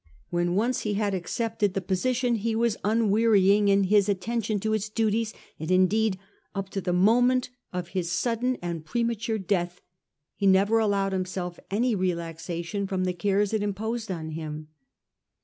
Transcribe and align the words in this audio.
When 0.31 0.55
once 0.55 0.79
he 0.79 0.95
had 0.95 1.13
accepted 1.13 1.75
the 1.75 1.79
position 1.79 2.33
he 2.33 2.55
was 2.55 2.75
un 2.83 3.11
wearying 3.11 3.67
in 3.67 3.83
his 3.83 4.09
attention 4.09 4.59
to 4.61 4.73
its 4.73 4.89
duties; 4.89 5.31
and 5.59 5.69
indeed 5.69 6.17
up 6.55 6.69
to 6.69 6.81
the 6.81 6.91
moment 6.91 7.51
of 7.71 7.89
his 7.89 8.11
sudden 8.11 8.57
and 8.63 8.83
premature 8.83 9.37
death 9.37 9.79
he 10.35 10.47
never 10.47 10.79
allowed 10.79 11.13
himself 11.13 11.59
any 11.69 11.93
relaxation 11.93 12.87
from 12.87 13.03
the 13.03 13.13
cares 13.13 13.53
it 13.53 13.61
imposed 13.61 14.09
on 14.09 14.31
him. 14.31 14.69